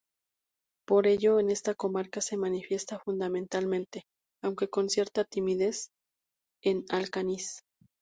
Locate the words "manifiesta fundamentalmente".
2.35-4.05